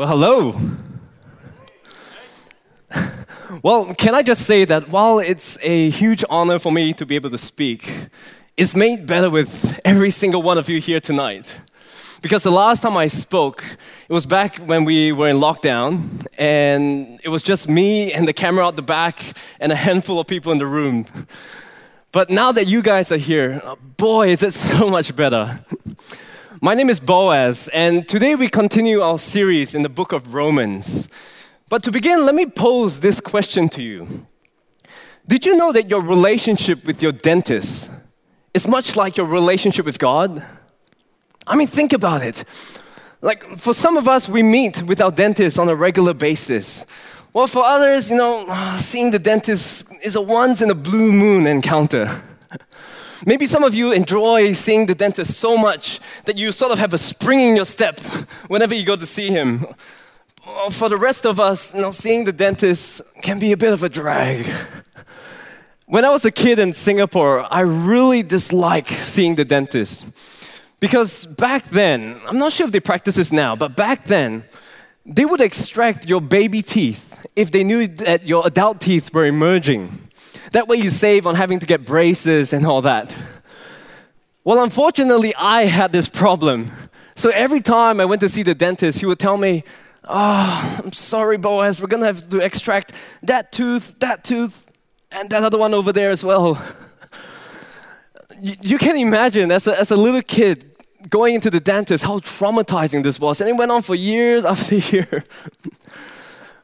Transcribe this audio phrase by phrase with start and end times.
[0.00, 0.58] Well, hello.
[3.62, 7.16] well, can I just say that while it's a huge honor for me to be
[7.16, 8.08] able to speak,
[8.56, 11.60] it's made better with every single one of you here tonight.
[12.22, 13.62] Because the last time I spoke,
[14.08, 18.32] it was back when we were in lockdown, and it was just me and the
[18.32, 19.22] camera out the back
[19.60, 21.04] and a handful of people in the room.
[22.10, 23.60] But now that you guys are here,
[23.98, 25.62] boy, is it so much better.
[26.62, 31.08] My name is Boaz, and today we continue our series in the book of Romans.
[31.70, 34.26] But to begin, let me pose this question to you
[35.26, 37.90] Did you know that your relationship with your dentist
[38.52, 40.44] is much like your relationship with God?
[41.46, 42.44] I mean, think about it.
[43.22, 46.84] Like, for some of us, we meet with our dentist on a regular basis.
[47.32, 51.46] Well, for others, you know, seeing the dentist is a once in a blue moon
[51.46, 52.22] encounter.
[53.26, 56.94] Maybe some of you enjoy seeing the dentist so much that you sort of have
[56.94, 58.00] a spring in your step
[58.48, 59.66] whenever you go to see him.
[60.70, 63.82] For the rest of us, you know, seeing the dentist can be a bit of
[63.82, 64.46] a drag.
[65.86, 70.06] When I was a kid in Singapore, I really disliked seeing the dentist.
[70.78, 74.44] Because back then, I'm not sure if they practice this now, but back then,
[75.04, 80.09] they would extract your baby teeth if they knew that your adult teeth were emerging.
[80.52, 83.16] That way you save on having to get braces and all that.
[84.42, 86.72] Well, unfortunately, I had this problem.
[87.14, 89.62] So every time I went to see the dentist, he would tell me,
[90.08, 92.92] Oh, I'm sorry, Boaz, we're gonna have to extract
[93.22, 94.66] that tooth, that tooth,
[95.12, 96.60] and that other one over there as well.
[98.40, 100.70] you, you can imagine, as a, as a little kid,
[101.08, 103.40] going into the dentist, how traumatizing this was.
[103.40, 105.24] And it went on for years after year.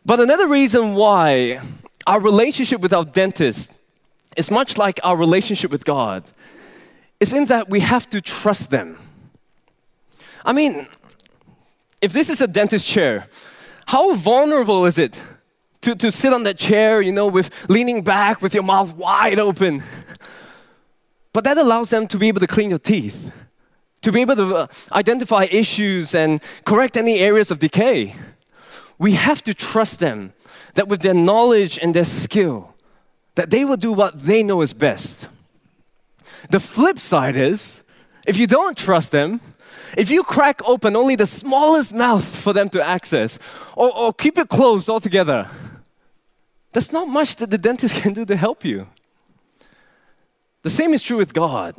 [0.04, 1.60] but another reason why
[2.06, 3.72] our relationship with our dentist
[4.36, 6.24] is much like our relationship with God.
[7.20, 8.98] It's in that we have to trust them.
[10.44, 10.86] I mean,
[12.00, 13.26] if this is a dentist chair,
[13.86, 15.20] how vulnerable is it
[15.80, 19.38] to, to sit on that chair, you know, with leaning back with your mouth wide
[19.38, 19.82] open?
[21.32, 23.32] But that allows them to be able to clean your teeth,
[24.02, 28.14] to be able to uh, identify issues and correct any areas of decay.
[28.98, 30.32] We have to trust them
[30.74, 32.74] that with their knowledge and their skill,
[33.36, 35.28] that they will do what they know is best.
[36.50, 37.82] The flip side is,
[38.26, 39.40] if you don't trust them,
[39.96, 43.38] if you crack open only the smallest mouth for them to access,
[43.76, 45.48] or, or keep it closed altogether,
[46.72, 48.88] there's not much that the dentist can do to help you.
[50.62, 51.76] The same is true with God.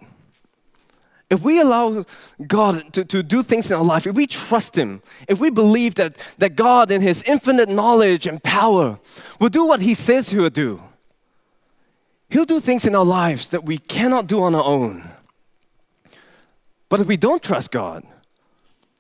[1.30, 2.06] If we allow
[2.48, 5.96] God to, to do things in our life, if we trust Him, if we believe
[5.96, 8.98] that, that God, in His infinite knowledge and power,
[9.40, 10.82] will do what He says He will do,
[12.30, 15.10] He'll do things in our lives that we cannot do on our own.
[16.90, 18.04] But if we don't trust God,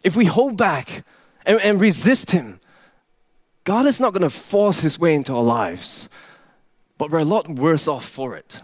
[0.03, 1.03] if we hold back
[1.45, 2.59] and, and resist Him,
[3.63, 6.09] God is not going to force His way into our lives,
[6.97, 8.61] but we're a lot worse off for it.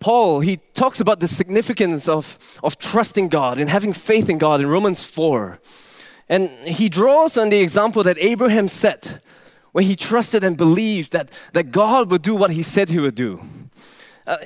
[0.00, 4.60] Paul, he talks about the significance of, of trusting God and having faith in God
[4.60, 5.58] in Romans 4.
[6.28, 9.22] And he draws on the example that Abraham set
[9.72, 13.14] when he trusted and believed that, that God would do what he said he would
[13.14, 13.40] do.
[14.26, 14.38] Uh,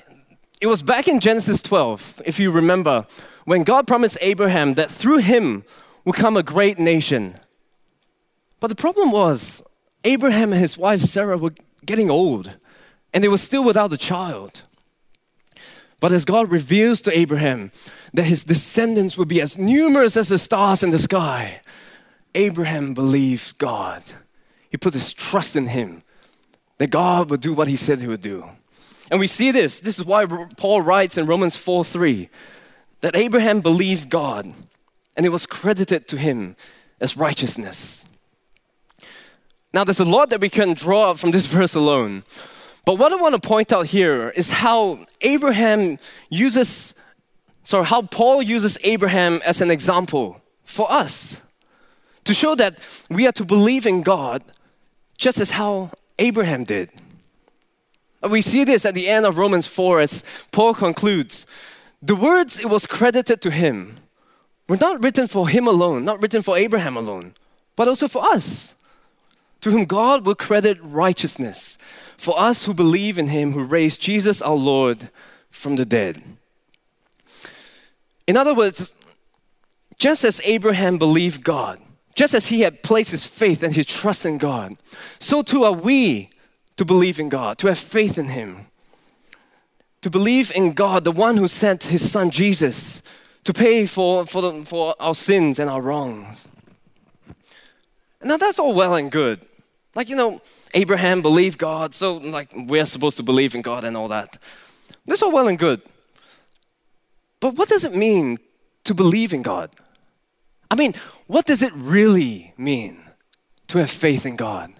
[0.60, 3.06] it was back in Genesis 12, if you remember,
[3.44, 5.64] when God promised Abraham that through him
[6.04, 7.34] would come a great nation.
[8.60, 9.62] But the problem was,
[10.04, 11.54] Abraham and his wife Sarah were
[11.84, 12.56] getting old,
[13.12, 14.62] and they were still without a child.
[16.00, 17.70] But as God reveals to Abraham
[18.12, 21.60] that his descendants would be as numerous as the stars in the sky,
[22.34, 24.02] Abraham believed God.
[24.74, 26.02] He put his trust in him
[26.78, 28.44] that God would do what he said he would do.
[29.08, 29.78] And we see this.
[29.78, 32.28] This is why Paul writes in Romans 4 3
[33.00, 34.52] that Abraham believed God
[35.16, 36.56] and it was credited to him
[37.00, 38.04] as righteousness.
[39.72, 42.24] Now, there's a lot that we can draw from this verse alone.
[42.84, 45.98] But what I want to point out here is how Abraham
[46.30, 46.96] uses,
[47.62, 51.42] sorry, how Paul uses Abraham as an example for us
[52.24, 54.42] to show that we are to believe in God
[55.16, 56.91] just as how Abraham did.
[58.22, 61.47] We see this at the end of Romans 4 as Paul concludes
[62.01, 63.97] the words it was credited to him
[64.69, 67.34] were not written for him alone, not written for Abraham alone,
[67.77, 68.75] but also for us,
[69.61, 71.78] to whom God will credit righteousness,
[72.16, 75.11] for us who believe in him who raised Jesus our Lord
[75.51, 76.22] from the dead.
[78.27, 78.95] In other words,
[79.99, 81.81] just as Abraham believed God,
[82.15, 84.77] just as he had placed his faith and his trust in God,
[85.19, 86.31] so too are we
[86.77, 88.66] to believe in God, to have faith in him.
[90.03, 93.03] To believe in God, the one who sent his son Jesus
[93.45, 96.49] to pay for, for, the, for our sins and our wrongs.
[98.22, 99.41] Now that's all well and good.
[99.95, 100.41] Like, you know,
[100.72, 104.39] Abraham believed God, so like we're supposed to believe in God and all that.
[105.07, 105.83] That's all well and good.
[107.39, 108.39] But what does it mean
[108.84, 109.71] to believe in God?
[110.74, 110.94] I mean,
[111.28, 113.00] what does it really mean
[113.68, 114.72] to have faith in God?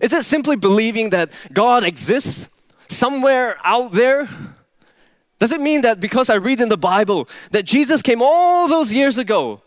[0.00, 2.50] Is it simply believing that God exists
[2.88, 4.28] somewhere out there?
[5.38, 8.92] Does it mean that because I read in the Bible that Jesus came all those
[8.92, 9.62] years ago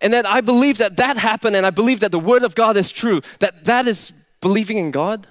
[0.00, 2.78] and that I believe that that happened and I believe that the Word of God
[2.78, 5.26] is true, that that is believing in God?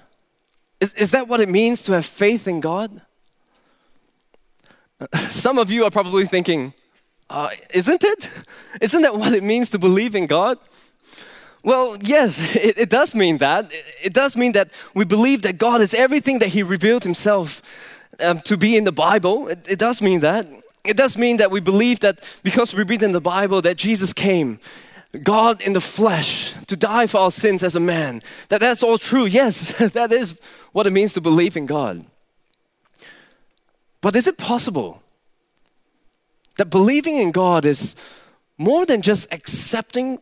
[0.78, 3.00] Is, is that what it means to have faith in God?
[5.30, 6.74] Some of you are probably thinking,
[7.30, 8.30] uh, isn't it?
[8.80, 10.58] Isn't that what it means to believe in God?
[11.62, 13.70] Well, yes, it, it, does mean that.
[14.02, 17.62] It does mean that we believe that God is everything that He revealed Himself
[18.20, 19.48] um, to be in the Bible.
[19.48, 20.48] It, it does mean that.
[20.84, 24.12] It does mean that we believe that because we read in the Bible that Jesus
[24.12, 24.58] came,
[25.22, 28.22] God in the flesh, to die for our sins as a man.
[28.48, 29.26] That that's all true.
[29.26, 30.38] Yes, that is
[30.72, 32.04] what it means to believe in God.
[34.00, 35.02] But is it possible
[36.58, 37.96] that believing in God is
[38.58, 40.18] more than just accepting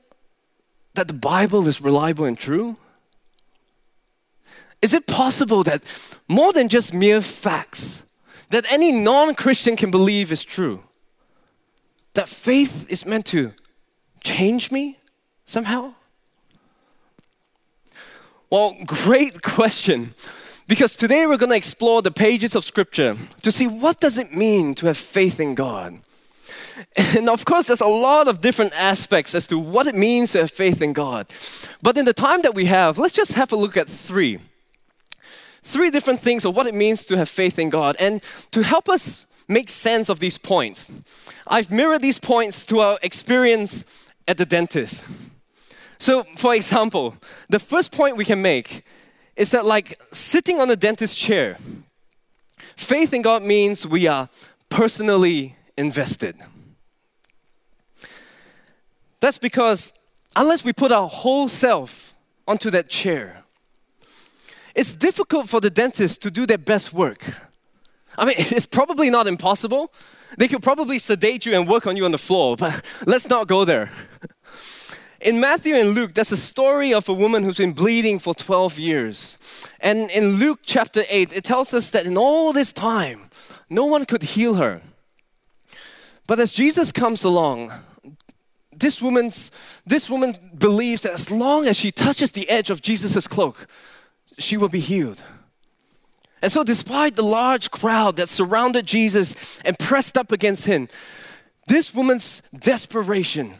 [0.94, 2.76] that the Bible is reliable and true?
[4.82, 5.82] Is it possible that
[6.28, 8.02] more than just mere facts,
[8.50, 10.84] that any non Christian can believe is true?
[12.12, 13.52] That faith is meant to
[14.22, 14.98] change me
[15.44, 15.94] somehow?
[18.50, 20.14] Well, great question.
[20.68, 24.32] Because today we're going to explore the pages of scripture to see what does it
[24.32, 26.00] mean to have faith in God.
[27.16, 30.38] And of course, there's a lot of different aspects as to what it means to
[30.38, 31.32] have faith in God.
[31.82, 34.38] But in the time that we have, let's just have a look at three.
[35.62, 37.96] Three different things of what it means to have faith in God.
[37.98, 40.90] And to help us make sense of these points,
[41.46, 43.84] I've mirrored these points to our experience
[44.28, 45.06] at the dentist.
[45.98, 47.16] So, for example,
[47.48, 48.84] the first point we can make
[49.34, 51.58] is that, like sitting on a dentist chair,
[52.76, 54.28] faith in God means we are
[54.68, 56.36] personally invested.
[59.26, 59.92] That's because
[60.36, 62.14] unless we put our whole self
[62.46, 63.42] onto that chair,
[64.72, 67.34] it's difficult for the dentist to do their best work.
[68.16, 69.92] I mean, it's probably not impossible.
[70.38, 73.48] They could probably sedate you and work on you on the floor, but let's not
[73.48, 73.90] go there.
[75.20, 78.78] In Matthew and Luke, that's a story of a woman who's been bleeding for 12
[78.78, 79.38] years.
[79.80, 83.30] And in Luke chapter 8, it tells us that in all this time,
[83.68, 84.82] no one could heal her.
[86.28, 87.72] But as Jesus comes along,
[88.78, 89.50] this woman's
[89.86, 93.66] this woman believes that as long as she touches the edge of Jesus' cloak,
[94.38, 95.22] she will be healed.
[96.42, 100.88] And so, despite the large crowd that surrounded Jesus and pressed up against him,
[101.66, 103.54] this woman's desperation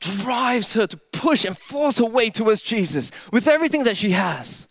[0.00, 4.66] drives her to push and force her way towards Jesus with everything that she has.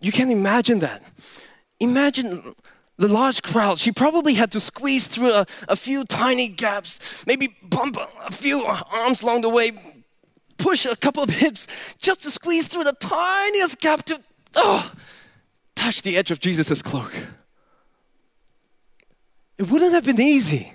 [0.00, 1.02] You can imagine that.
[1.78, 2.54] Imagine
[3.00, 7.56] the large crowd, she probably had to squeeze through a, a few tiny gaps, maybe
[7.62, 9.72] bump a few arms along the way,
[10.58, 11.66] push a couple of hips
[11.98, 14.20] just to squeeze through the tiniest gap to
[14.54, 14.92] oh,
[15.74, 17.12] touch the edge of Jesus' cloak.
[19.56, 20.74] It wouldn't have been easy.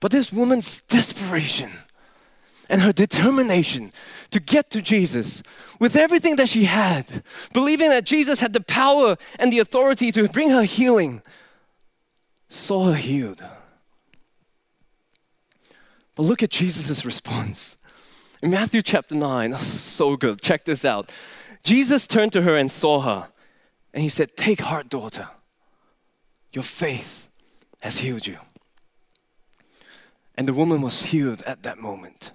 [0.00, 1.70] But this woman's desperation
[2.68, 3.92] and her determination
[4.30, 5.42] to get to Jesus
[5.78, 10.28] with everything that she had, believing that Jesus had the power and the authority to
[10.28, 11.22] bring her healing,
[12.48, 13.42] saw her healed.
[16.14, 17.76] But look at Jesus' response.
[18.42, 20.40] In Matthew chapter 9, oh, so good.
[20.40, 21.14] Check this out.
[21.62, 23.28] Jesus turned to her and saw her,
[23.92, 25.28] and he said, Take heart, daughter.
[26.52, 27.28] Your faith
[27.80, 28.38] has healed you.
[30.38, 32.32] And the woman was healed at that moment.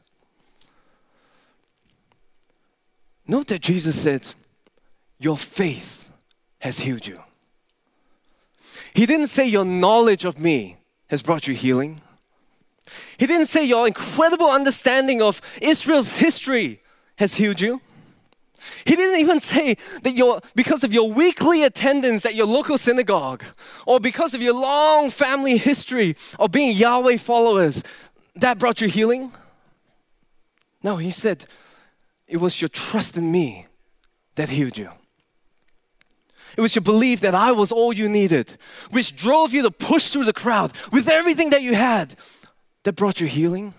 [3.32, 4.28] Note that Jesus said,
[5.18, 6.12] Your faith
[6.60, 7.22] has healed you.
[8.94, 12.02] He didn't say, Your knowledge of me has brought you healing.
[13.18, 16.82] He didn't say, Your incredible understanding of Israel's history
[17.20, 17.80] has healed you.
[18.84, 23.46] He didn't even say that your, because of your weekly attendance at your local synagogue
[23.86, 27.82] or because of your long family history of being Yahweh followers,
[28.36, 29.32] that brought you healing.
[30.84, 31.46] No, he said,
[32.32, 33.68] it was your trust in me
[34.36, 34.90] that healed you.
[36.58, 38.58] It was your belief that I was all you needed,
[38.90, 42.16] which drove you to push through the crowd with everything that you had
[42.84, 43.74] that brought you healing.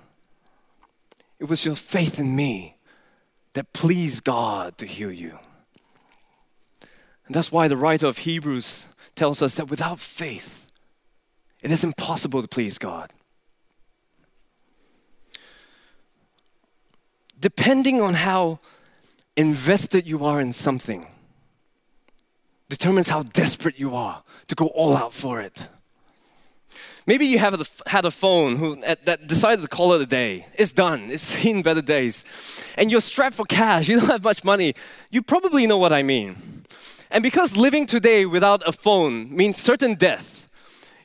[1.39, 2.77] It was your faith in me
[3.55, 5.39] that pleased God to heal you.
[7.27, 10.67] And that's why the writer of Hebrews tells us that without faith,
[11.63, 13.11] it is impossible to please God.
[17.43, 18.61] Depending on how
[19.37, 21.07] invested you are in something,
[22.69, 25.69] determines how desperate you are to go all out for it.
[27.05, 30.47] Maybe you have a, had a phone who, that decided to call it a day.
[30.55, 32.25] It's done, it's seen better days.
[32.79, 34.75] And you're strapped for cash, you don't have much money.
[35.11, 36.65] You probably know what I mean.
[37.11, 40.49] And because living today without a phone means certain death,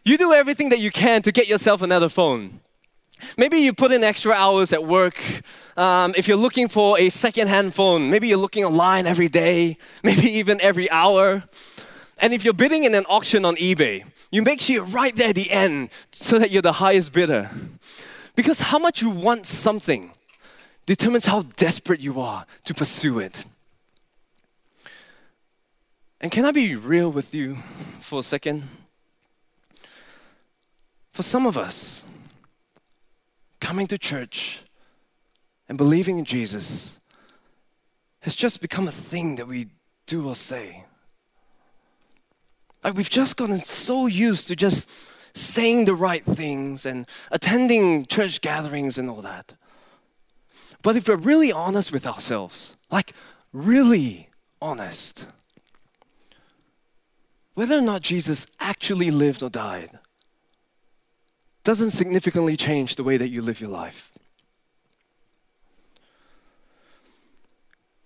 [0.06, 2.62] you do everything that you can to get yourself another phone.
[3.38, 5.22] Maybe you put in extra hours at work.
[5.76, 10.28] Um, if you're looking for a second-hand phone, maybe you're looking online every day, maybe
[10.38, 11.44] even every hour.
[12.20, 15.30] And if you're bidding in an auction on eBay, you make sure you're right there
[15.30, 17.50] at the end so that you're the highest bidder.
[18.36, 20.12] Because how much you want something
[20.88, 23.46] determines how desperate you are to pursue it.
[26.20, 27.58] And can I be real with you
[28.00, 28.64] for a second?
[31.12, 32.06] For some of us,
[33.60, 34.62] coming to church
[35.70, 37.00] and believing in Jesus
[38.22, 39.68] has just become a thing that we
[40.06, 40.86] do or say.
[42.84, 44.90] Like we've just gotten so used to just
[45.34, 49.54] saying the right things and attending church gatherings and all that.
[50.82, 53.14] But if we're really honest with ourselves, like
[53.52, 54.30] really
[54.62, 55.28] honest,
[57.54, 60.00] whether or not Jesus actually lived or died
[61.68, 64.10] doesn't significantly change the way that you live your life.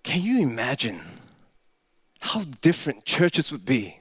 [0.01, 0.99] Can you imagine
[2.21, 3.99] how different churches would be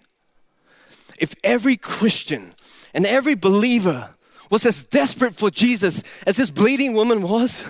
[1.18, 2.54] if every Christian
[2.94, 4.14] and every believer
[4.48, 7.62] was as desperate for Jesus as this bleeding woman was?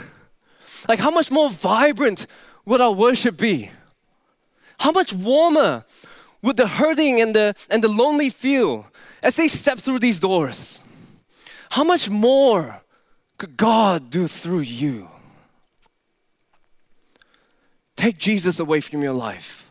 [0.89, 2.29] Like, how much more vibrant
[2.67, 3.73] would our worship be?
[4.79, 5.83] How much warmer
[6.41, 8.87] would the hurting and the, and the lonely feel
[9.25, 10.85] as they step through these doors?
[11.71, 12.83] How much more
[13.39, 15.09] could God do through you?
[17.97, 19.71] Take Jesus away from your life.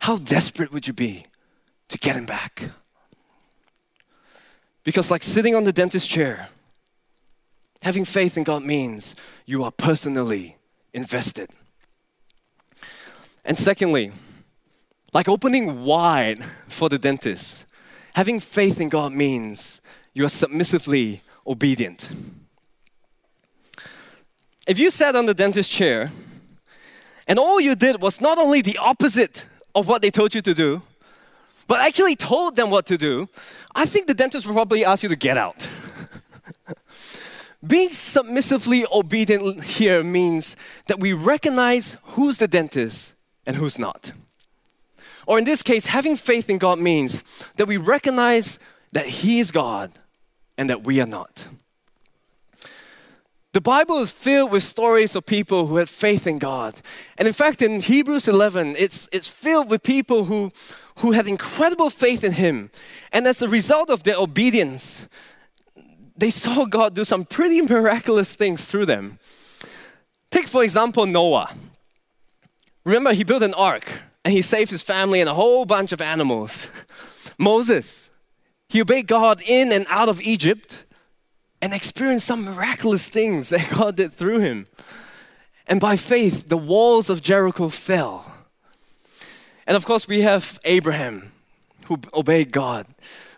[0.00, 1.24] How desperate would you be
[1.90, 2.70] to get him back.
[4.82, 6.48] Because, like sitting on the dentist chair,
[7.82, 10.56] having faith in God means you are personally
[10.94, 11.50] invested.
[13.44, 14.12] And secondly,
[15.12, 17.66] like opening wide for the dentist,
[18.14, 19.82] having faith in God means
[20.20, 22.10] you are submissively obedient.
[24.66, 26.12] If you sat on the dentist chair
[27.26, 30.52] and all you did was not only the opposite of what they told you to
[30.52, 30.82] do,
[31.66, 33.30] but actually told them what to do,
[33.74, 35.66] I think the dentist would probably ask you to get out.
[37.66, 40.54] Being submissively obedient here means
[40.86, 43.14] that we recognize who's the dentist
[43.46, 44.12] and who's not.
[45.26, 47.24] Or in this case, having faith in God means
[47.56, 48.58] that we recognize
[48.92, 49.92] that He is God
[50.60, 51.48] and that we are not.
[53.54, 56.74] The Bible is filled with stories of people who had faith in God.
[57.16, 60.50] And in fact, in Hebrews 11, it's, it's filled with people who,
[60.98, 62.70] who had incredible faith in Him.
[63.10, 65.08] And as a result of their obedience,
[66.14, 69.18] they saw God do some pretty miraculous things through them.
[70.30, 71.54] Take, for example, Noah.
[72.84, 73.90] Remember, he built an ark
[74.26, 76.68] and he saved his family and a whole bunch of animals.
[77.38, 78.09] Moses,
[78.70, 80.84] he obeyed God in and out of Egypt
[81.60, 84.68] and experienced some miraculous things that God did through him.
[85.66, 88.36] And by faith, the walls of Jericho fell.
[89.66, 91.32] And of course, we have Abraham
[91.86, 92.86] who obeyed God.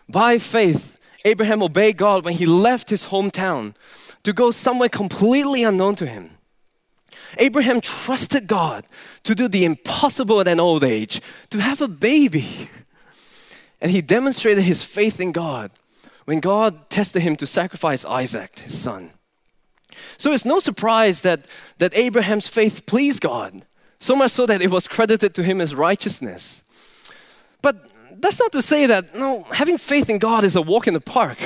[0.07, 3.73] By faith, Abraham obeyed God when he left his hometown
[4.21, 6.29] to go somewhere completely unknown to him.
[7.39, 8.85] Abraham trusted God
[9.23, 12.69] to do the impossible at an old age, to have a baby.
[13.83, 15.69] And he demonstrated his faith in God
[16.23, 19.11] when God tested him to sacrifice Isaac, his son.
[20.17, 21.47] So it's no surprise that,
[21.79, 23.65] that Abraham's faith pleased God,
[23.99, 26.63] so much so that it was credited to him as righteousness.
[27.61, 30.93] But that's not to say that no, having faith in God is a walk in
[30.93, 31.37] the park.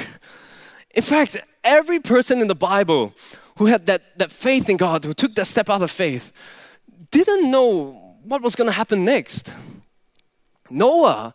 [0.93, 3.15] In fact, every person in the Bible
[3.57, 6.31] who had that, that faith in God, who took that step out of faith,
[7.09, 9.51] didn't know what was going to happen next.
[10.69, 11.33] Noah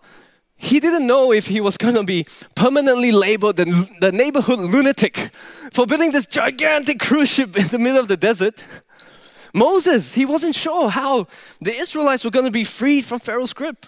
[0.62, 5.31] he didn't know if he was going to be permanently labeled the, the neighborhood lunatic
[5.73, 8.64] for building this gigantic cruise ship in the middle of the desert.
[9.52, 11.26] Moses, he wasn't sure how
[11.61, 13.87] the Israelites were going to be freed from Pharaoh's grip.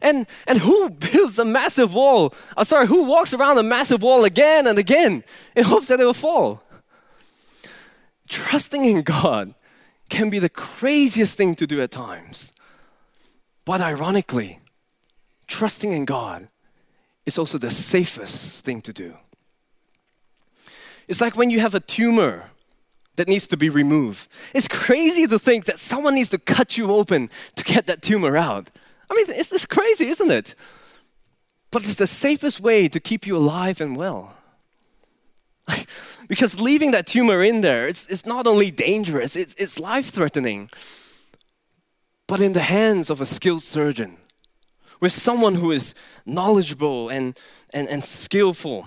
[0.00, 2.32] And, and who builds a massive wall?
[2.56, 5.24] Oh, sorry, who walks around a massive wall again and again
[5.56, 6.62] in hopes that it will fall?
[8.28, 9.54] Trusting in God
[10.08, 12.52] can be the craziest thing to do at times.
[13.64, 14.60] But ironically,
[15.50, 16.48] trusting in God
[17.26, 19.14] is also the safest thing to do.
[21.08, 22.50] It's like when you have a tumor
[23.16, 24.28] that needs to be removed.
[24.54, 28.36] It's crazy to think that someone needs to cut you open to get that tumor
[28.36, 28.70] out.
[29.10, 30.54] I mean, it's, it's crazy, isn't it?
[31.70, 34.34] But it's the safest way to keep you alive and well.
[36.28, 40.70] because leaving that tumor in there, it's, it's not only dangerous, it's, it's life threatening.
[42.26, 44.16] But in the hands of a skilled surgeon,
[45.00, 45.94] with someone who is
[46.26, 47.36] knowledgeable and,
[47.72, 48.86] and, and skillful,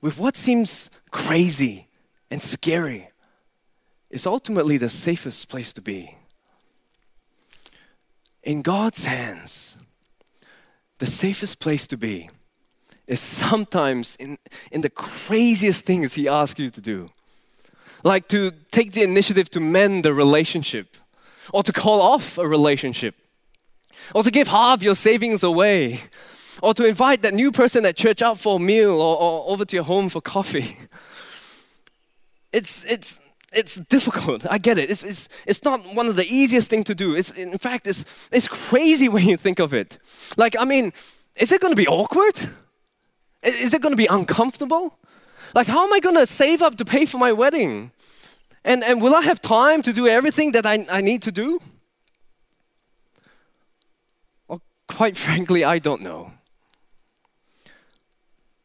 [0.00, 1.86] with what seems crazy
[2.30, 3.10] and scary,
[4.10, 6.16] is ultimately the safest place to be.
[8.42, 9.76] In God's hands,
[10.98, 12.30] the safest place to be
[13.06, 14.38] is sometimes in,
[14.70, 17.10] in the craziest things He asks you to do.
[18.02, 20.96] Like to take the initiative to mend a relationship,
[21.52, 23.14] or to call off a relationship,
[24.14, 26.00] or to give half your savings away,
[26.62, 29.64] or to invite that new person at church out for a meal or, or over
[29.64, 30.76] to your home for coffee.
[32.52, 33.20] It's, it's,
[33.52, 34.44] it's difficult.
[34.50, 34.90] I get it.
[34.90, 37.14] It's, it's, it's not one of the easiest things to do.
[37.14, 39.98] It's, in fact, it's, it's crazy when you think of it.
[40.36, 40.92] Like, I mean,
[41.36, 42.36] is it going to be awkward?
[43.42, 44.98] Is it going to be uncomfortable?
[45.54, 47.92] Like, how am I going to save up to pay for my wedding?
[48.64, 51.60] And, and will I have time to do everything that I, I need to do?
[54.46, 56.32] Well, quite frankly, I don't know.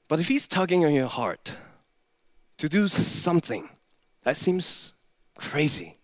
[0.08, 1.58] But if He's tugging on your heart
[2.58, 3.70] to do something
[4.24, 4.94] that seems
[5.38, 5.98] crazy,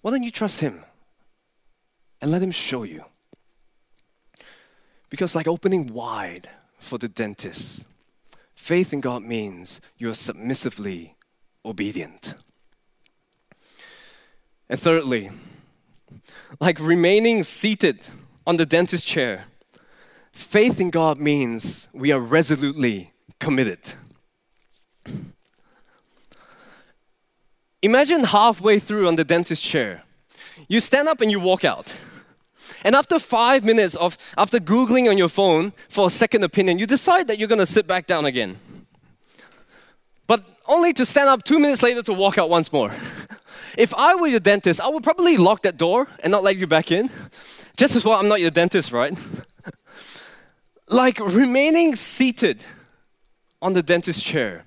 [0.00, 0.84] why don't you trust Him
[2.20, 3.04] and let Him show you?
[5.10, 6.48] Because, like opening wide
[6.78, 7.84] for the dentist,
[8.54, 11.16] faith in God means you are submissively
[11.64, 12.34] obedient.
[14.68, 15.30] And thirdly,
[16.58, 18.00] like remaining seated
[18.46, 19.46] on the dentist chair
[20.32, 23.80] Faith in God means we are resolutely committed.
[27.82, 30.02] Imagine halfway through on the dentist chair,
[30.68, 31.96] you stand up and you walk out.
[32.84, 36.86] And after five minutes of after Googling on your phone for a second opinion, you
[36.86, 38.56] decide that you're gonna sit back down again.
[40.26, 42.94] But only to stand up two minutes later to walk out once more.
[43.78, 46.66] If I were your dentist, I would probably lock that door and not let you
[46.66, 47.08] back in.
[47.76, 49.16] Just as well, I'm not your dentist, right?
[50.88, 52.62] like remaining seated
[53.60, 54.64] on the dentist chair.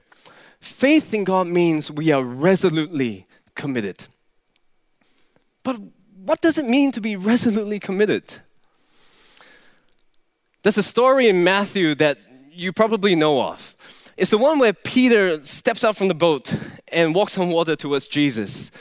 [0.60, 4.08] Faith in God means we are resolutely committed.
[5.64, 5.80] But
[6.24, 8.24] what does it mean to be resolutely committed?
[10.64, 12.18] There's a story in Matthew that
[12.52, 13.76] you probably know of.
[14.18, 16.56] It's the one where Peter steps out from the boat
[16.88, 18.72] and walks on water towards Jesus.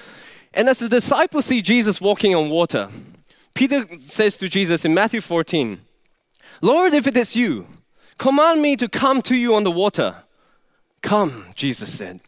[0.55, 2.89] And as the disciples see Jesus walking on water,
[3.55, 5.81] Peter says to Jesus in Matthew 14,
[6.61, 7.67] Lord, if it is you,
[8.19, 10.17] command me to come to you on the water.
[11.03, 12.21] Come, Jesus said.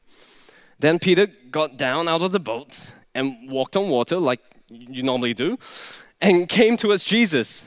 [0.79, 5.35] Then Peter got down out of the boat and walked on water like you normally
[5.35, 5.59] do
[6.21, 7.65] and came towards Jesus.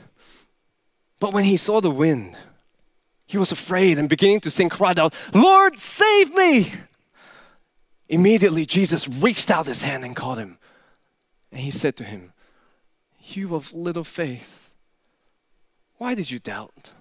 [1.19, 2.35] But when he saw the wind,
[3.25, 6.71] he was afraid and beginning to sing, cried out, Lord, save me!
[8.07, 10.57] Immediately, Jesus reached out his hand and caught him.
[11.51, 12.33] And he said to him,
[13.35, 14.73] You of little faith,
[15.97, 16.93] why did you doubt?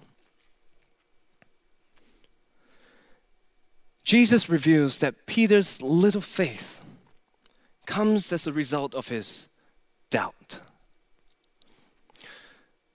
[4.03, 6.83] Jesus reveals that Peter's little faith
[7.85, 9.49] comes as a result of his
[10.09, 10.59] doubt.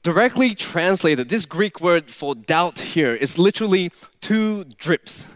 [0.03, 5.27] Directly translated, this Greek word for doubt here is literally two drips.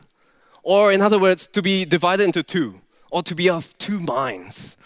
[0.63, 4.77] Or, in other words, to be divided into two, or to be of two minds.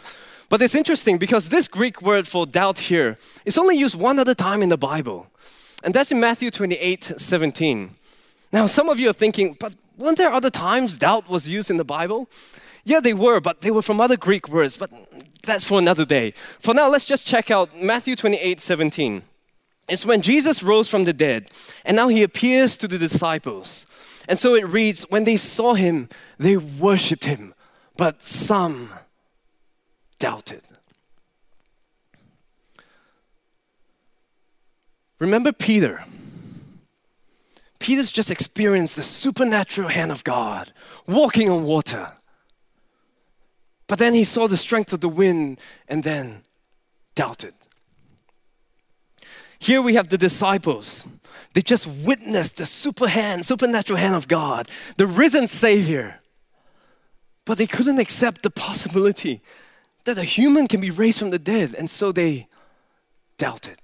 [0.52, 4.34] But it's interesting because this Greek word for doubt here is only used one other
[4.34, 5.28] time in the Bible.
[5.82, 7.94] And that's in Matthew 28 17.
[8.52, 11.78] Now, some of you are thinking, but weren't there other times doubt was used in
[11.78, 12.28] the Bible?
[12.84, 14.90] Yeah, they were, but they were from other Greek words, but
[15.42, 16.34] that's for another day.
[16.58, 19.22] For now, let's just check out Matthew 28 17.
[19.88, 21.50] It's when Jesus rose from the dead,
[21.82, 23.86] and now he appears to the disciples.
[24.28, 27.54] And so it reads, when they saw him, they worshiped him,
[27.96, 28.90] but some
[30.22, 30.62] doubted.
[35.18, 36.04] Remember Peter.
[37.80, 40.72] Peter's just experienced the supernatural hand of God
[41.08, 42.12] walking on water.
[43.88, 46.42] But then he saw the strength of the wind and then
[47.16, 47.54] doubted.
[49.58, 51.04] Here we have the disciples.
[51.54, 56.20] They just witnessed the super hand, supernatural hand of God, the risen Savior.
[57.44, 59.40] But they couldn't accept the possibility
[60.04, 62.48] that a human can be raised from the dead, and so they
[63.38, 63.78] doubted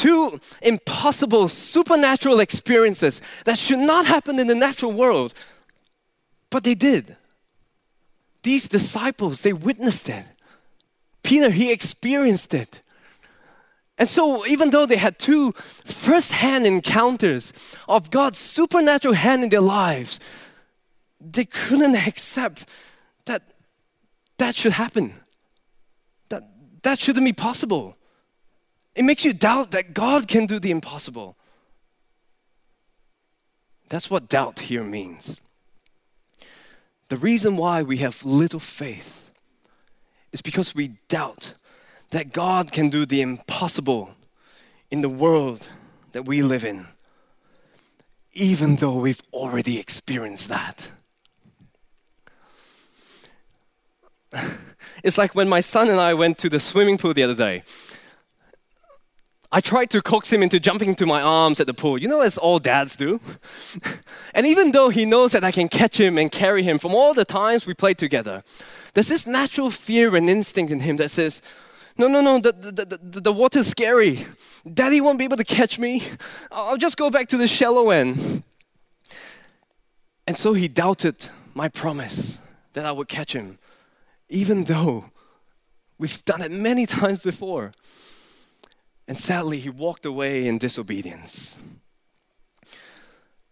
[0.00, 5.34] two impossible supernatural experiences that should not happen in the natural world,
[6.48, 7.16] but they did.
[8.42, 10.24] These disciples, they witnessed it.
[11.22, 12.80] Peter, he experienced it.
[13.98, 17.52] And so, even though they had two first hand encounters
[17.86, 20.18] of God's supernatural hand in their lives,
[21.20, 22.64] they couldn't accept
[23.26, 23.42] that
[24.40, 25.14] that should happen.
[26.30, 26.42] That
[26.82, 27.96] that shouldn't be possible.
[28.94, 31.36] It makes you doubt that God can do the impossible.
[33.88, 35.40] That's what doubt here means.
[37.08, 39.30] The reason why we have little faith
[40.32, 41.54] is because we doubt
[42.10, 44.14] that God can do the impossible
[44.90, 45.68] in the world
[46.12, 46.86] that we live in,
[48.32, 50.90] even though we've already experienced that.
[55.04, 57.62] it's like when my son and I went to the swimming pool the other day.
[59.52, 62.20] I tried to coax him into jumping into my arms at the pool, you know,
[62.20, 63.20] as all dads do.
[64.34, 67.14] and even though he knows that I can catch him and carry him from all
[67.14, 68.44] the times we played together,
[68.94, 71.42] there's this natural fear and instinct in him that says,
[71.98, 74.24] no, no, no, the, the, the, the water's scary.
[74.72, 76.02] Daddy won't be able to catch me.
[76.52, 78.44] I'll just go back to the shallow end.
[80.28, 82.40] And so he doubted my promise
[82.74, 83.58] that I would catch him,
[84.30, 85.10] even though
[85.98, 87.72] we've done it many times before.
[89.06, 91.58] And sadly, he walked away in disobedience.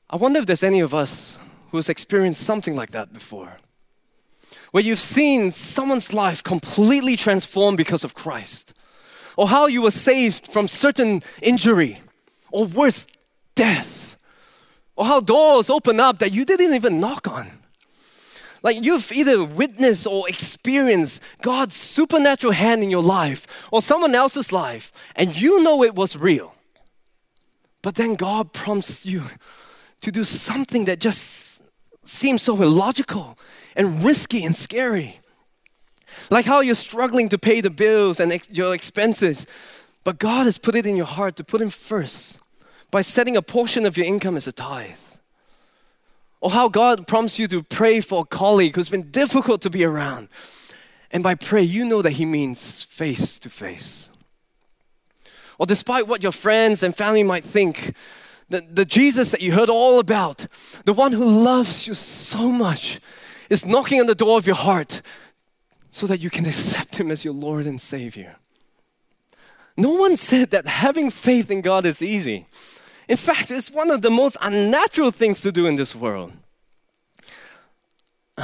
[0.09, 1.39] I wonder if there's any of us
[1.71, 3.59] who's experienced something like that before.
[4.71, 8.73] Where you've seen someone's life completely transformed because of Christ,
[9.37, 12.01] or how you were saved from certain injury,
[12.51, 13.07] or worse,
[13.55, 14.17] death,
[14.97, 17.58] or how doors open up that you didn't even knock on.
[18.63, 24.53] Like you've either witnessed or experienced God's supernatural hand in your life or someone else's
[24.53, 26.55] life, and you know it was real.
[27.83, 29.23] But then God prompts you
[30.01, 31.63] to do something that just
[32.05, 33.39] seems so illogical
[33.77, 35.21] and risky and scary.
[36.31, 39.47] Like how you're struggling to pay the bills and ex- your expenses,
[40.05, 42.41] but God has put it in your heart to put Him first
[42.91, 45.08] by setting a portion of your income as a tithe.
[46.41, 49.85] Or how God prompts you to pray for a colleague who's been difficult to be
[49.85, 50.29] around.
[51.11, 54.11] And by pray, you know that He means face to face.
[55.59, 57.95] Or despite what your friends and family might think,
[58.49, 60.47] the, the Jesus that you heard all about,
[60.85, 63.01] the one who loves you so much,
[63.51, 65.03] is knocking on the door of your heart
[65.91, 68.37] so that you can accept Him as your Lord and Savior.
[69.77, 72.47] No one said that having faith in God is easy.
[73.09, 76.33] In fact, it's one of the most unnatural things to do in this world.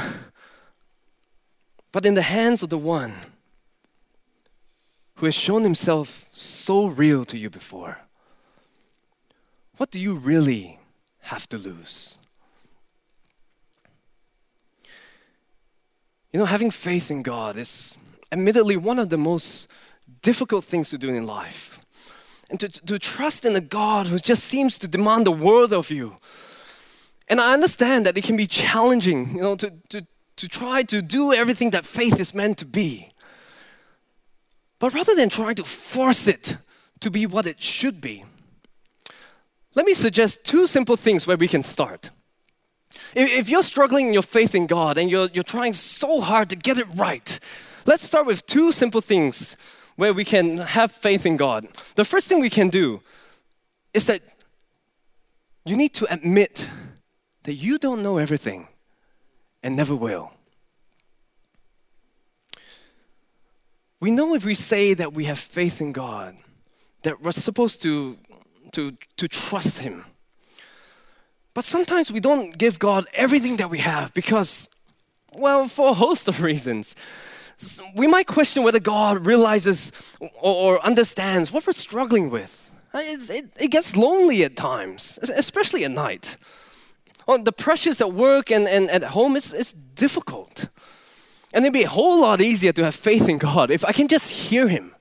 [1.91, 3.13] But in the hands of the one
[5.15, 7.99] who has shown himself so real to you before,
[9.77, 10.77] what do you really
[11.21, 12.17] have to lose?
[16.33, 17.97] You know, having faith in God is
[18.29, 19.69] admittedly one of the most
[20.21, 21.74] difficult things to do in life
[22.49, 25.89] and to, to trust in a God who just seems to demand the world of
[25.89, 26.17] you.
[27.27, 30.05] And I understand that it can be challenging, you know, to, to,
[30.35, 33.09] to try to do everything that faith is meant to be.
[34.77, 36.57] But rather than trying to force it
[36.99, 38.23] to be what it should be,
[39.73, 42.11] let me suggest two simple things where we can start.
[43.15, 46.55] If, you're struggling in your faith in God and you're, you're trying so hard to
[46.55, 47.39] get it right,
[47.85, 49.57] let's start with two simple things
[49.95, 51.67] where we can have faith in God.
[51.95, 53.01] The first thing we can do
[53.93, 54.21] is that
[55.63, 56.69] you need to admit
[57.43, 58.67] that you don't know everything
[59.63, 60.31] and never will.
[63.99, 66.35] We know if we say that we have faith in God,
[67.03, 68.17] that we're supposed to,
[68.73, 70.05] to, to trust Him.
[71.53, 74.69] But sometimes we don't give God everything that we have because,
[75.33, 76.95] well, for a host of reasons
[77.95, 82.71] we might question whether God realizes or, or understands what we're struggling with.
[82.93, 86.37] Uh, it, it, it, gets lonely at times, especially at night.
[87.27, 90.69] The pressures at work and, and at home, it's, it's difficult.
[91.53, 94.07] And it'd be a whole lot easier to have faith in God if I can
[94.07, 94.93] just hear Him.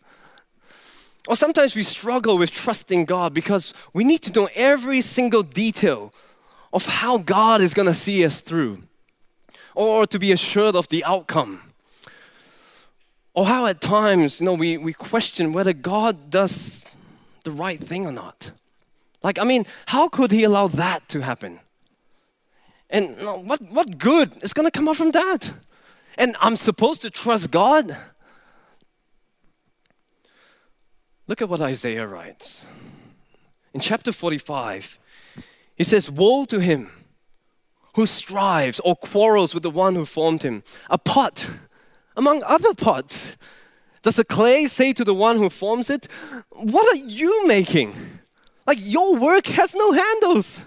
[1.27, 6.13] Or sometimes we struggle with trusting God because we need to know every single detail
[6.73, 8.83] of how God is going to see us through,
[9.75, 11.64] or to be assured of the outcome.
[13.35, 16.87] Or how at times, you know, we, we question whether God does
[17.43, 18.53] the right thing or not.
[19.23, 21.61] Like, I mean, how could He allow that to happen?
[22.91, 25.53] And you know, what, what good is going to come out from that?
[26.17, 27.97] And I'm supposed to trust God?
[31.27, 32.67] Look at what Isaiah writes.
[33.73, 35.01] In chapter 45,
[35.75, 36.91] he says, Woe to him
[37.95, 40.63] who strives or quarrels with the one who formed him?
[40.91, 41.49] A pot
[42.17, 43.37] among other pots.
[44.03, 46.09] Does the clay say to the one who forms it,
[46.51, 47.95] What are you making?
[48.67, 50.65] Like your work has no handles.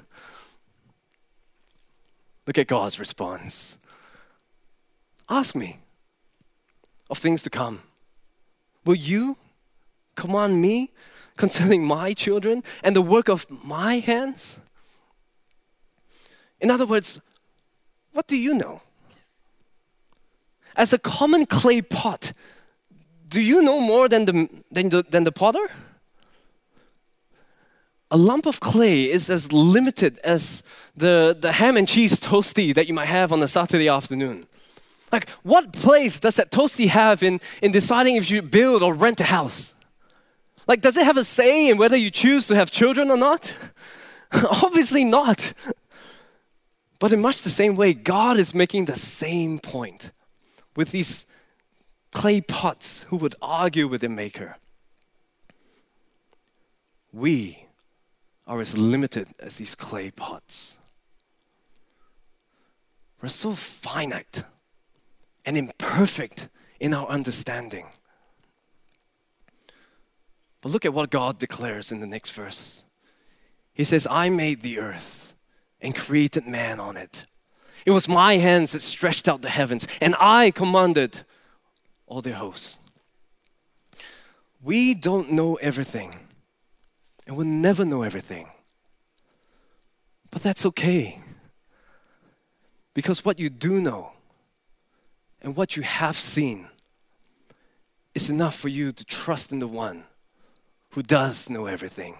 [2.45, 3.77] Look at God's response.
[5.29, 5.79] Ask me
[7.09, 7.81] of things to come.
[8.85, 9.37] Will you
[10.15, 10.91] command me
[11.35, 14.59] concerning my children and the work of my hands?
[16.59, 17.21] In other words,
[18.13, 18.81] what do you know?
[20.77, 22.31] As a common clay pot,
[23.27, 25.67] do you know more than the, than the, than the potter?
[28.11, 30.63] A lump of clay is as limited as
[30.95, 34.45] the, the ham and cheese toasty that you might have on a Saturday afternoon.
[35.11, 39.19] Like, what place does that toasty have in, in deciding if you build or rent
[39.19, 39.73] a house?
[40.67, 43.53] Like, does it have a say in whether you choose to have children or not?
[44.63, 45.53] Obviously not.
[46.99, 50.11] But in much the same way, God is making the same point
[50.77, 51.25] with these
[52.13, 54.57] clay pots who would argue with the maker.
[57.11, 57.65] We
[58.45, 60.77] are as limited as these clay pots.
[63.21, 64.43] We're so finite
[65.45, 66.47] and imperfect
[66.79, 67.87] in our understanding.
[70.61, 72.83] But look at what God declares in the next verse.
[73.73, 75.33] He says, I made the earth
[75.81, 77.25] and created man on it.
[77.87, 81.23] It was my hands that stretched out the heavens, and I commanded
[82.05, 82.79] all their hosts.
[84.61, 86.13] We don't know everything,
[87.25, 88.49] and we'll never know everything.
[90.31, 91.19] But that's okay.
[92.93, 94.11] Because what you do know
[95.41, 96.67] and what you have seen
[98.13, 100.03] is enough for you to trust in the one
[100.89, 102.17] who does know everything.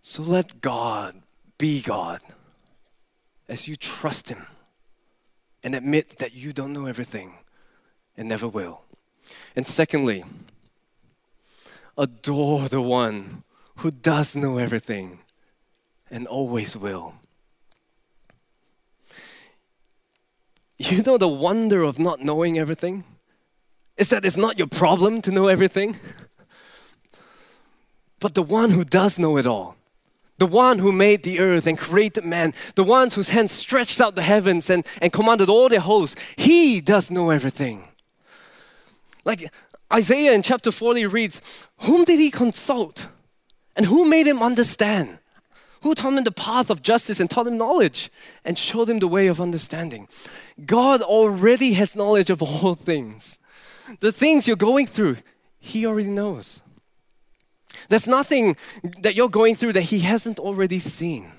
[0.00, 1.20] So let God
[1.58, 2.22] be God
[3.48, 4.46] as you trust Him
[5.62, 7.34] and admit that you don't know everything
[8.16, 8.82] and never will.
[9.54, 10.24] And secondly,
[11.96, 13.42] adore the one
[13.76, 15.20] who does know everything
[16.10, 17.14] and always will.
[20.78, 23.04] You know the wonder of not knowing everything?
[23.96, 25.96] Is that it's not your problem to know everything?
[28.18, 29.75] But the one who does know it all,
[30.38, 34.14] the one who made the earth and created man, the ones whose hands stretched out
[34.14, 37.84] the heavens and, and commanded all their hosts, he does know everything.
[39.24, 39.50] Like
[39.92, 43.08] Isaiah in chapter 40 reads, Whom did he consult?
[43.76, 45.18] And who made him understand?
[45.82, 48.10] Who taught him the path of justice and taught him knowledge
[48.44, 50.08] and showed him the way of understanding?
[50.64, 53.38] God already has knowledge of all things.
[54.00, 55.18] The things you're going through,
[55.58, 56.62] He already knows.
[57.88, 58.56] There's nothing
[59.00, 61.32] that you're going through that He hasn't already seen.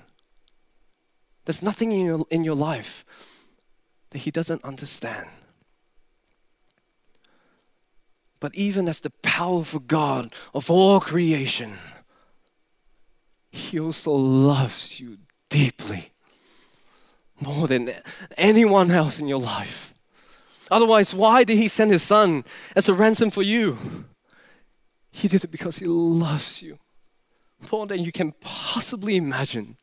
[1.44, 3.04] There's nothing in your, in your life
[4.10, 5.28] that He doesn't understand.
[8.40, 11.78] But even as the powerful God of all creation,
[13.50, 16.12] He also loves you deeply,
[17.40, 17.92] more than
[18.36, 19.94] anyone else in your life.
[20.70, 22.44] Otherwise, why did He send His Son
[22.76, 23.78] as a ransom for you?
[25.18, 26.78] He did it because He loves you
[27.72, 29.76] more than you can possibly imagine.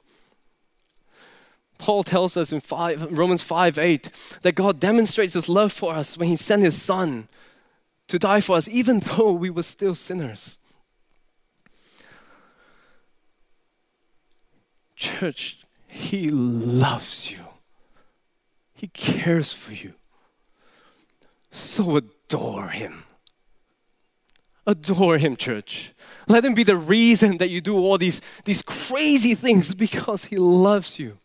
[1.77, 6.17] Paul tells us in five, Romans 5 8 that God demonstrates His love for us
[6.17, 7.27] when He sent His Son
[8.07, 10.57] to die for us, even though we were still sinners.
[14.95, 15.57] Church,
[15.89, 17.43] He loves you,
[18.73, 19.95] He cares for you.
[21.51, 23.03] So adore Him.
[24.67, 25.93] Adore Him, church.
[26.27, 30.37] Let Him be the reason that you do all these, these crazy things because He
[30.37, 31.17] loves you.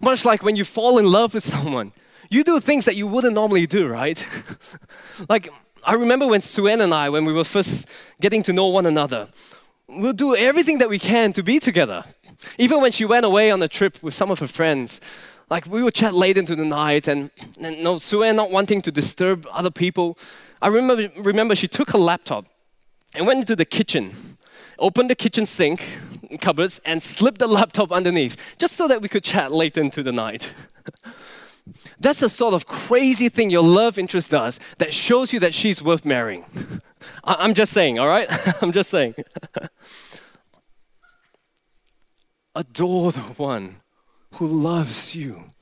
[0.00, 1.92] Much like when you fall in love with someone,
[2.30, 4.24] you do things that you wouldn't normally do, right?
[5.28, 5.52] like,
[5.84, 7.86] I remember when Suen and I, when we were first
[8.20, 9.28] getting to know one another,
[9.88, 12.04] we'll do everything that we can to be together.
[12.56, 15.00] Even when she went away on a trip with some of her friends,
[15.50, 18.92] like we would chat late into the night, and, and no, Suen not wanting to
[18.92, 20.16] disturb other people.
[20.62, 22.46] I remember, remember she took her laptop
[23.14, 24.36] and went into the kitchen,
[24.78, 25.98] opened the kitchen sink
[26.40, 30.12] cupboards, and slipped the laptop underneath, just so that we could chat late into the
[30.12, 30.52] night.
[32.00, 35.82] That's the sort of crazy thing your love interest does that shows you that she's
[35.82, 36.44] worth marrying.
[37.24, 38.28] I'm just saying, all right?
[38.62, 39.14] I'm just saying.
[42.54, 43.76] Adore the one
[44.34, 45.52] who loves you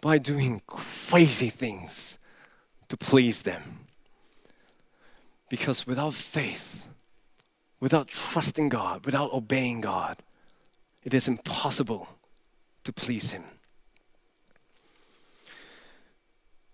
[0.00, 2.18] by doing crazy things
[2.88, 3.83] to please them.
[5.48, 6.86] Because without faith,
[7.80, 10.18] without trusting God, without obeying God,
[11.02, 12.08] it is impossible
[12.84, 13.44] to please Him.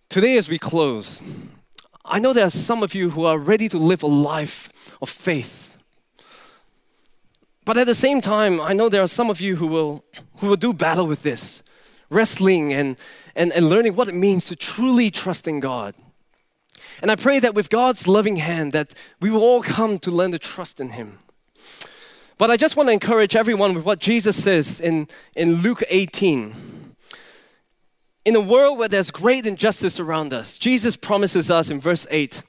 [0.09, 1.23] Today, as we close,
[2.05, 5.09] I know there are some of you who are ready to live a life of
[5.09, 5.77] faith.
[7.65, 10.05] But at the same time, I know there are some of you who will,
[10.39, 11.63] who will do battle with this,
[12.09, 12.97] wrestling and,
[13.37, 15.95] and, and learning what it means to truly trust in God.
[17.03, 20.33] And I pray that with God's loving hand that we will all come to learn
[20.33, 21.19] to trust in Him.
[22.37, 26.55] But I just want to encourage everyone with what Jesus says in, in Luke 18.
[28.25, 32.43] In a world where there's great injustice around us, Jesus promises us in verse 8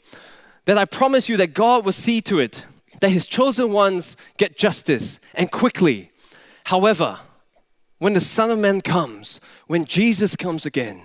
[0.65, 2.65] that I promise you that God will see to it
[2.99, 6.11] that His chosen ones get justice and quickly.
[6.65, 7.19] However,
[7.97, 11.03] when the Son of Man comes, when Jesus comes again,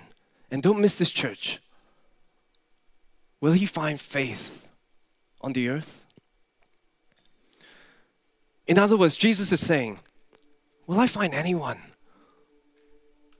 [0.49, 1.59] and don't miss this church,
[3.41, 4.69] will He find faith
[5.41, 6.05] on the earth?
[8.67, 9.99] In other words, Jesus is saying,
[10.87, 11.79] Will I find anyone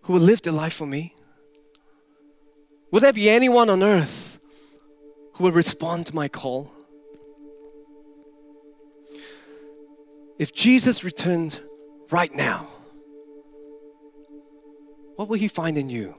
[0.01, 1.15] who will live the life for me?
[2.91, 4.39] Will there be anyone on earth
[5.33, 6.71] who will respond to my call?
[10.37, 11.61] If Jesus returned
[12.11, 12.67] right now,
[15.15, 16.15] what will he find in you?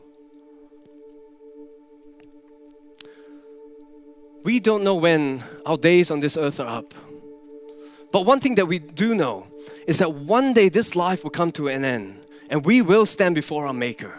[4.45, 6.95] We don't know when our days on this earth are up.
[8.11, 9.47] But one thing that we do know
[9.87, 13.35] is that one day this life will come to an end and we will stand
[13.35, 14.15] before our Maker.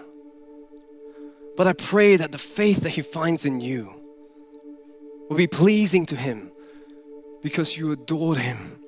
[1.57, 3.93] But I pray that the faith that He finds in you
[5.29, 6.51] will be pleasing to Him
[7.41, 8.79] because you adored Him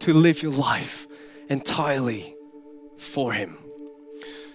[0.00, 1.06] to live your life
[1.48, 2.34] entirely
[2.98, 3.58] for Him.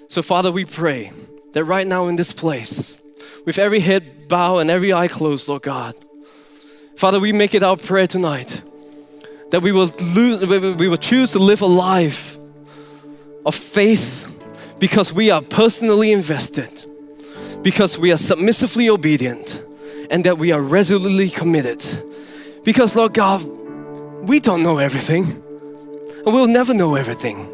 [0.08, 1.12] So, Father, we pray
[1.54, 3.02] that right now in this place,
[3.46, 5.96] with every head bowed and every eye closed, Lord God,
[6.96, 8.62] Father, we make it our prayer tonight
[9.52, 12.38] that we will, lose, we will choose to live a life
[13.46, 14.30] of faith
[14.80, 16.70] because we are personally invested
[17.64, 19.64] because we are submissively obedient
[20.12, 21.82] and that we are resolutely committed.
[22.64, 23.42] Because, Lord God,
[24.28, 27.50] we don't know everything and we'll never know everything.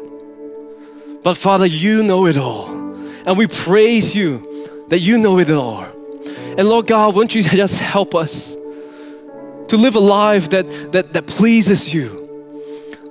[1.22, 2.68] But, Father, you know it all.
[3.26, 5.84] And we praise you that you know it all.
[6.58, 8.56] And, Lord God, won't you just help us
[9.70, 12.18] to live a life that, that, that pleases you?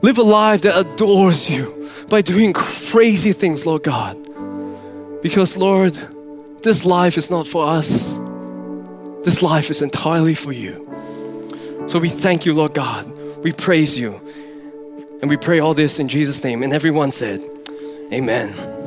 [0.02, 4.18] Live a life that adores you by doing crazy things, Lord God.
[5.22, 5.94] Because, Lord,
[6.62, 8.18] this life is not for us,
[9.24, 10.86] this life is entirely for you.
[11.88, 13.10] So we thank you, Lord God.
[13.44, 14.20] We praise you.
[15.22, 16.62] And we pray all this in Jesus' name.
[16.64, 17.42] And everyone said,
[18.14, 18.79] Amen.